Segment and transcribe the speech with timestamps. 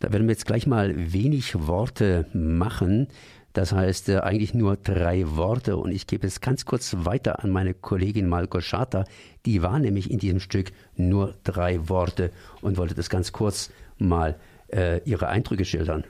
[0.00, 3.08] Da werden wir jetzt gleich mal wenig Worte machen.
[3.52, 7.50] Das heißt äh, eigentlich nur drei Worte und ich gebe es ganz kurz weiter an
[7.50, 9.04] meine Kollegin Malgorzata.
[9.44, 12.30] Die war nämlich in diesem Stück nur drei Worte
[12.62, 14.38] und wollte das ganz kurz mal
[14.72, 16.04] äh, ihre Eindrücke schildern.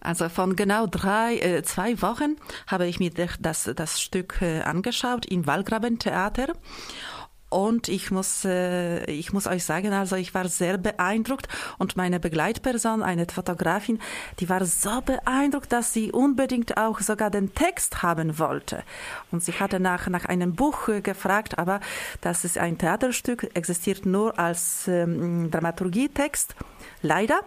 [0.00, 2.36] Also von genau drei, äh, zwei Wochen
[2.66, 3.10] habe ich mir
[3.40, 6.48] das, das Stück äh, angeschaut im Wallgraben Theater
[7.52, 11.48] und ich muss, äh, ich muss euch sagen, also ich war sehr beeindruckt
[11.78, 14.00] und meine Begleitperson, eine Fotografin,
[14.40, 18.82] die war so beeindruckt, dass sie unbedingt auch sogar den Text haben wollte.
[19.30, 21.80] Und sie hatte nach, nach einem Buch äh, gefragt, aber
[22.20, 26.54] das ist ein Theaterstück, existiert nur als ähm, Dramaturgietext.
[27.02, 27.40] Leider.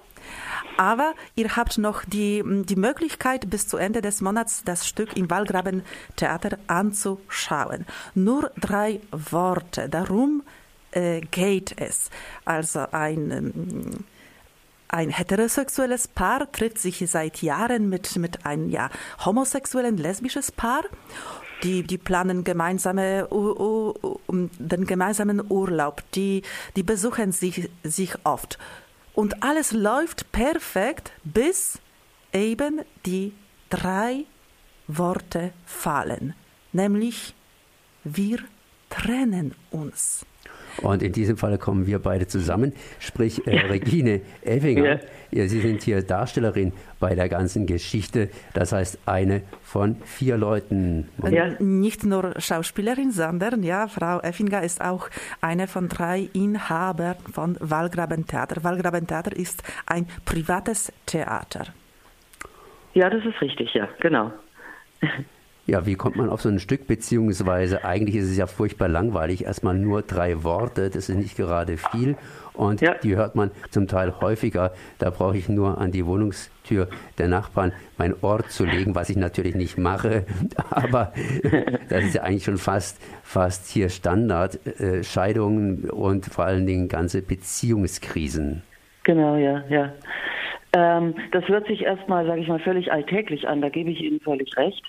[0.78, 5.30] Aber ihr habt noch die, die Möglichkeit, bis zu Ende des Monats das Stück im
[5.30, 5.84] Wallgraben
[6.16, 7.86] Theater anzuschauen.
[8.14, 9.88] Nur drei Worte.
[9.90, 10.44] Darum
[10.92, 12.10] äh, geht es.
[12.44, 14.06] Also ein, ähm,
[14.88, 18.90] ein heterosexuelles Paar trifft sich seit Jahren mit, mit einem ja,
[19.24, 20.84] homosexuellen, lesbisches Paar.
[21.64, 26.04] Die, die planen gemeinsame, uh, uh, den gemeinsamen Urlaub.
[26.14, 26.44] Die,
[26.76, 28.60] die besuchen sich, sich oft
[29.16, 31.80] und alles läuft perfekt, bis
[32.34, 33.34] eben die
[33.70, 34.26] drei
[34.88, 36.36] Worte fallen,
[36.74, 37.34] nämlich
[38.04, 38.40] wir
[38.90, 40.26] trennen uns.
[40.82, 45.00] Und in diesem Fall kommen wir beide zusammen, sprich äh, Regine Effinger.
[45.32, 45.48] Ja.
[45.48, 48.30] Sie sind hier Darstellerin bei der ganzen Geschichte.
[48.54, 51.10] Das heißt, eine von vier Leuten.
[51.30, 51.50] Ja.
[51.60, 55.10] Nicht nur Schauspielerin, sondern ja, Frau Effinger ist auch
[55.42, 58.64] eine von drei Inhabern von Wallgraben Theater.
[58.64, 61.66] Wallgraben Theater ist ein privates Theater.
[62.94, 64.32] Ja, das ist richtig, ja, genau.
[65.68, 69.46] Ja, wie kommt man auf so ein Stück, beziehungsweise eigentlich ist es ja furchtbar langweilig,
[69.46, 72.18] erstmal nur drei Worte, das ist nicht gerade viel
[72.54, 72.94] und ja.
[73.02, 74.74] die hört man zum Teil häufiger.
[75.00, 79.18] Da brauche ich nur an die Wohnungstür der Nachbarn mein Ohr zu legen, was ich
[79.18, 80.26] natürlich nicht mache,
[80.70, 81.14] aber
[81.90, 86.90] das ist ja eigentlich schon fast, fast hier Standard, äh, Scheidungen und vor allen Dingen
[86.90, 88.62] ganze Beziehungskrisen.
[89.04, 89.94] Genau, ja, ja.
[90.74, 94.20] Ähm, das hört sich erstmal, sage ich mal, völlig alltäglich an, da gebe ich Ihnen
[94.20, 94.84] völlig recht.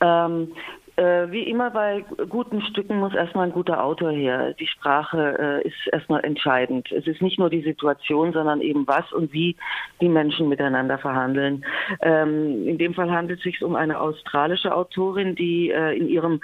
[0.00, 0.52] Ähm,
[0.98, 4.54] äh, wie immer bei guten Stücken muss erstmal ein guter Autor her.
[4.54, 6.90] Die Sprache äh, ist erstmal entscheidend.
[6.90, 9.54] Es ist nicht nur die Situation, sondern eben was und wie
[10.00, 11.64] die Menschen miteinander verhandeln.
[12.02, 16.40] Ähm, in dem Fall handelt es sich um eine australische Autorin, die äh, in ihrem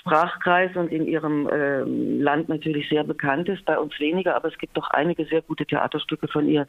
[0.00, 4.58] Sprachkreis und in ihrem äh, Land natürlich sehr bekannt ist, bei uns weniger, aber es
[4.58, 6.66] gibt doch einige sehr gute Theaterstücke von ihr,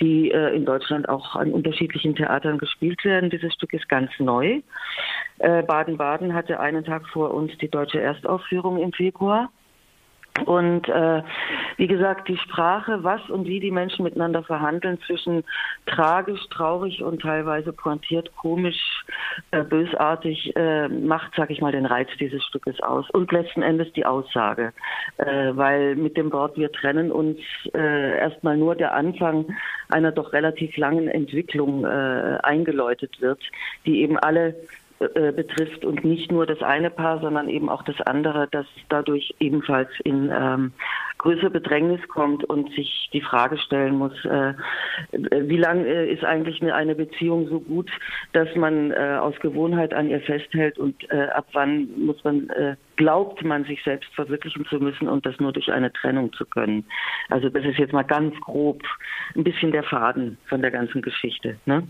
[0.00, 3.30] die äh, in Deutschland auch an unterschiedlichen Theatern gespielt werden.
[3.30, 4.60] Dieses Stück ist ganz neu.
[5.38, 9.50] Äh, Baden-Baden hatte einen Tag vor uns die deutsche Erstaufführung im Februar.
[10.46, 11.22] Und äh,
[11.76, 15.44] wie gesagt, die Sprache, was und wie die Menschen miteinander verhandeln, zwischen
[15.86, 19.04] tragisch, traurig und teilweise pointiert, komisch,
[19.50, 23.08] äh, bösartig, äh, macht, sag ich mal, den Reiz dieses Stückes aus.
[23.10, 24.72] Und letzten Endes die Aussage,
[25.18, 27.38] äh, weil mit dem Wort wir trennen uns
[27.74, 29.54] äh, erstmal nur der Anfang
[29.90, 33.40] einer doch relativ langen Entwicklung äh, eingeläutet wird,
[33.84, 34.54] die eben alle
[35.14, 39.34] äh, betrifft und nicht nur das eine Paar, sondern eben auch das andere, das dadurch
[39.40, 40.72] ebenfalls in ähm,
[41.18, 44.54] größere Bedrängnis kommt und sich die Frage stellen muss, äh,
[45.12, 47.90] wie lang äh, ist eigentlich eine, eine, Beziehung so gut,
[48.32, 52.50] dass man äh, aus Gewohnheit an ihr festhält und äh, ab wann muss man
[53.02, 56.84] glaubt man sich selbst verwirklichen zu müssen und das nur durch eine Trennung zu können.
[57.30, 58.80] Also das ist jetzt mal ganz grob
[59.34, 61.56] ein bisschen der Faden von der ganzen Geschichte.
[61.66, 61.82] Ne?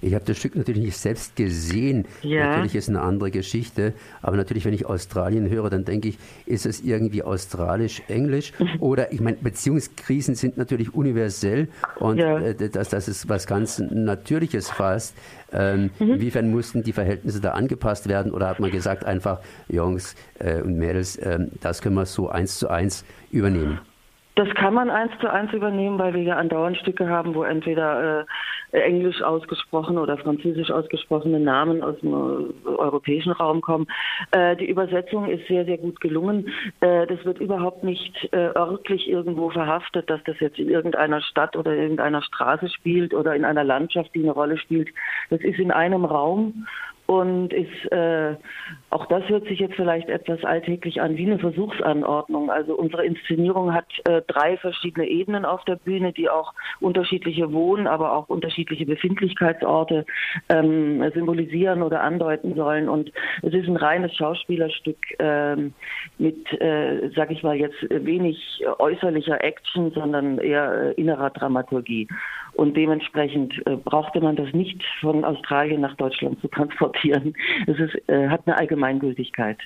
[0.00, 2.06] Ich habe das Stück natürlich nicht selbst gesehen.
[2.22, 2.46] Ja.
[2.46, 3.94] Natürlich ist es eine andere Geschichte.
[4.20, 8.52] Aber natürlich, wenn ich Australien höre, dann denke ich, ist es irgendwie australisch-englisch?
[8.78, 12.38] Oder ich meine, Beziehungskrisen sind natürlich universell und ja.
[12.38, 15.16] äh, das, das ist was ganz Natürliches fast.
[15.52, 16.14] Ähm, mhm.
[16.14, 20.76] Inwiefern mussten die Verhältnisse da angepasst werden oder hat man gesagt einfach, Jungs äh, und
[20.76, 23.80] Mädels, äh, das können wir so eins zu eins übernehmen?
[24.34, 28.20] Das kann man eins zu eins übernehmen, weil wir ja andauernd Stücke haben, wo entweder
[28.72, 33.86] äh, englisch ausgesprochen oder französisch ausgesprochene Namen aus dem äh, europäischen Raum kommen.
[34.30, 36.48] Äh, die Übersetzung ist sehr, sehr gut gelungen.
[36.80, 41.54] Äh, das wird überhaupt nicht äh, örtlich irgendwo verhaftet, dass das jetzt in irgendeiner Stadt
[41.54, 44.88] oder irgendeiner Straße spielt oder in einer Landschaft, die eine Rolle spielt.
[45.28, 46.66] Das ist in einem Raum
[47.06, 48.36] und ist, äh,
[48.90, 52.50] auch das hört sich jetzt vielleicht etwas alltäglich an, wie eine Versuchsanordnung.
[52.50, 57.86] Also unsere Inszenierung hat äh, drei verschiedene Ebenen auf der Bühne, die auch unterschiedliche Wohn-,
[57.86, 60.06] aber auch unterschiedliche Befindlichkeitsorte
[60.48, 62.88] ähm, symbolisieren oder andeuten sollen.
[62.88, 63.12] Und
[63.42, 65.74] es ist ein reines Schauspielerstück ähm,
[66.18, 72.08] mit, äh, sag ich mal jetzt, wenig äußerlicher Action, sondern eher äh, innerer Dramaturgie.
[72.54, 77.34] Und dementsprechend äh, brauchte man das nicht von Australien nach Deutschland zu transportieren.
[77.66, 79.58] Es ist, äh, hat eine Allgemeingültigkeit.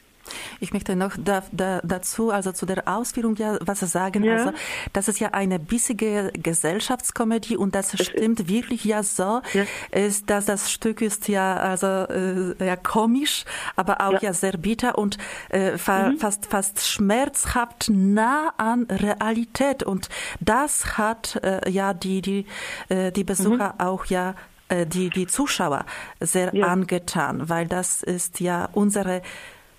[0.61, 4.25] Ich möchte noch da, da, dazu, also zu der Ausführung ja was sagen.
[4.25, 4.37] Ja.
[4.37, 4.53] Also,
[4.93, 9.65] das ist ja eine bissige Gesellschaftskomödie und das stimmt wirklich ja so, ja.
[9.91, 13.45] ist, dass das Stück ist ja also äh, ja komisch,
[13.77, 15.19] aber auch ja, ja sehr bitter und
[15.51, 16.19] äh, fa mhm.
[16.19, 20.09] fast fast schmerzhaft nah an Realität und
[20.41, 22.47] das hat äh, ja die die
[22.89, 23.81] äh, die Besucher mhm.
[23.81, 24.35] auch ja
[24.69, 25.85] äh, die die Zuschauer
[26.21, 29.23] sehr angetan, weil das ist ja unsere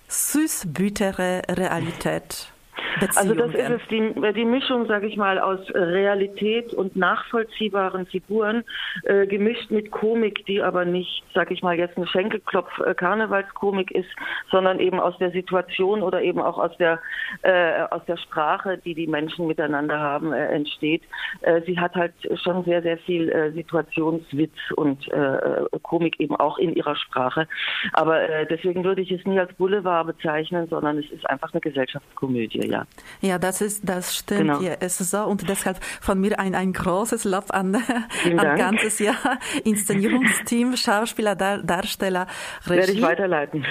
[0.08, 2.52] süß-bittere Realität.
[3.00, 3.40] Beziehungen.
[3.40, 8.64] Also das ist es, die, die Mischung, sage ich mal, aus Realität und nachvollziehbaren Figuren,
[9.04, 14.08] äh, gemischt mit Komik, die aber nicht, sage ich mal, jetzt eine Schenkelklopf-Karnevalskomik ist,
[14.50, 17.00] sondern eben aus der Situation oder eben auch aus der,
[17.42, 21.02] äh, aus der Sprache, die die Menschen miteinander haben, äh, entsteht.
[21.42, 25.38] Äh, sie hat halt schon sehr, sehr viel äh, Situationswitz und äh,
[25.82, 27.46] Komik eben auch in ihrer Sprache.
[27.92, 28.18] Aber
[28.50, 32.86] deswegen würde ich es nie als Boulevard bezeichnen, sondern es ist einfach eine Gesellschaftskomödie, ja.
[33.20, 34.40] Ja, das ist, das stimmt.
[34.40, 34.60] Genau.
[34.60, 38.98] Ja, es ist so und deshalb von mir ein, ein großes Lob an, an ganzes
[38.98, 42.26] Jahr Inszenierungsteam, Schauspieler, Dar Darsteller,
[42.66, 42.78] Regie.
[42.78, 43.64] Werde ich weiterleiten.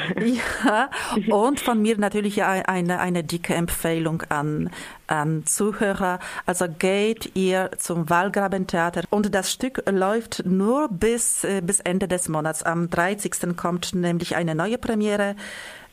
[0.63, 0.89] Ja,
[1.29, 4.69] und von mir natürlich eine, eine dicke Empfehlung an,
[5.07, 6.19] an Zuhörer.
[6.45, 12.29] Also geht ihr zum Wallgrabentheater und das Stück läuft nur bis, äh, bis Ende des
[12.29, 12.63] Monats.
[12.63, 13.55] Am 30.
[13.55, 15.35] kommt nämlich eine neue Premiere.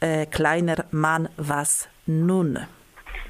[0.01, 2.59] Äh, kleiner Mann, was nun?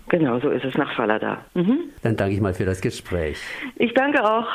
[0.09, 1.45] Genau, so ist es nach Fallada.
[1.55, 1.91] Mhm.
[2.03, 3.39] Dann danke ich mal für das Gespräch.
[3.77, 4.47] Ich danke auch.